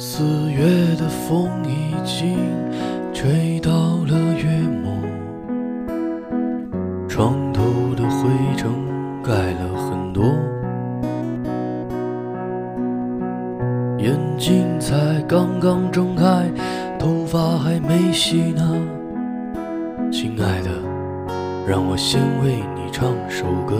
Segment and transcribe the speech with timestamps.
[0.00, 0.22] 四
[0.52, 2.38] 月的风已经
[3.12, 3.72] 吹到
[4.06, 4.48] 了月
[4.80, 4.92] 末，
[7.08, 7.64] 床头
[7.96, 8.70] 的灰尘
[9.24, 10.22] 盖了很多，
[13.98, 16.48] 眼睛才刚刚睁开，
[16.96, 18.80] 头发还没洗呢。
[20.12, 20.70] 亲爱的，
[21.66, 23.74] 让我先为你唱首歌。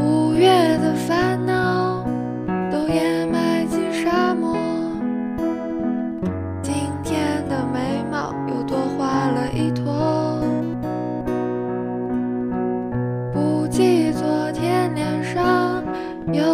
[0.00, 1.57] 五月的烦恼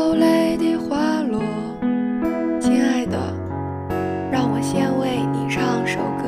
[0.05, 1.41] 有泪滴滑落。
[2.61, 3.17] 亲爱的，
[4.31, 6.25] 让我先为你唱首歌。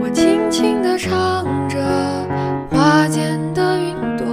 [0.00, 1.78] 我轻轻地唱着
[2.70, 4.24] 花间的云朵，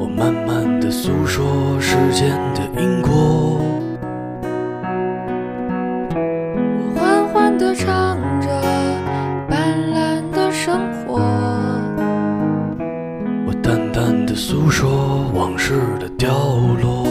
[0.00, 3.12] 我慢慢的诉说时间的因果，
[14.40, 16.30] 诉说往事的凋
[16.82, 17.04] 落。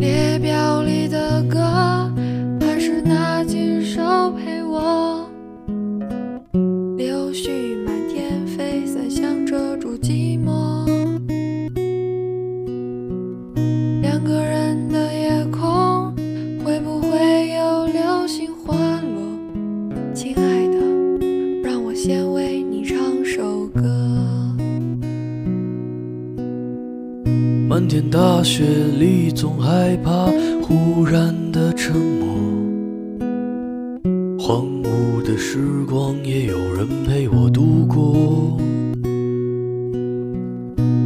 [0.00, 1.60] 列表里的歌，
[2.62, 5.28] 还是那几首陪我。
[6.96, 7.65] 柳絮
[22.06, 23.82] 先为你唱首歌。
[27.68, 28.62] 漫天大雪
[28.96, 30.26] 里，总害怕
[30.62, 32.28] 忽然的沉默。
[34.38, 35.58] 荒芜的时
[35.88, 38.56] 光，也有人陪我度过。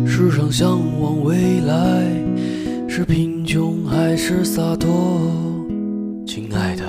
[0.04, 2.04] 时常向往未来，
[2.86, 4.90] 是贫穷还是洒脱？
[6.26, 6.84] 亲爱的，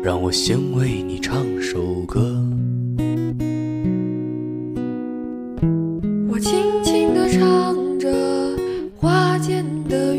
[0.00, 2.40] 让我先为你唱首歌。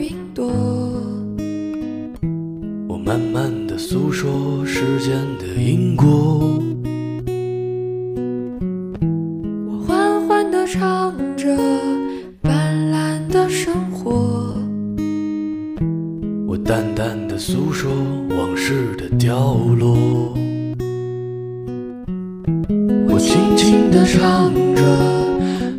[0.09, 0.49] 云朵，
[2.87, 6.61] 我慢慢的诉说时间的因果，
[9.67, 11.53] 我缓缓的唱着
[12.41, 14.55] 斑斓的生活。
[16.47, 17.91] 我淡淡的诉说
[18.29, 19.97] 往事的掉落，
[23.09, 24.81] 我轻轻的唱着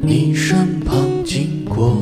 [0.03, 1.97] 你身旁经过，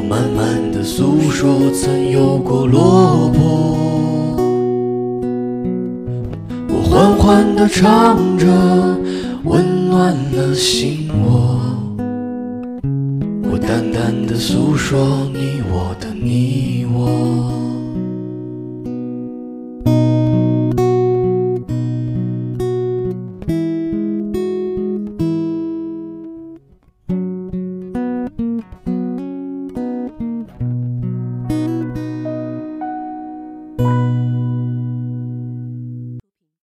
[0.00, 3.76] 我慢慢的诉说曾有过落魄，
[6.68, 8.46] 我缓缓的唱着
[9.44, 11.60] 温暖了心窝。
[13.52, 17.69] 我淡淡的诉说你我的你我。